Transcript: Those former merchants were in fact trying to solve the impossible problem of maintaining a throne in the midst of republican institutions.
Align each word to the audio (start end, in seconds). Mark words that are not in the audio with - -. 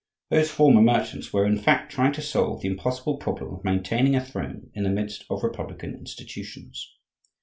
Those 0.31 0.49
former 0.49 0.81
merchants 0.81 1.31
were 1.31 1.45
in 1.45 1.59
fact 1.59 1.91
trying 1.91 2.11
to 2.13 2.23
solve 2.23 2.61
the 2.63 2.67
impossible 2.69 3.17
problem 3.17 3.53
of 3.53 3.63
maintaining 3.63 4.15
a 4.15 4.25
throne 4.25 4.71
in 4.73 4.81
the 4.81 4.89
midst 4.89 5.25
of 5.29 5.43
republican 5.43 5.93
institutions. 5.93 6.95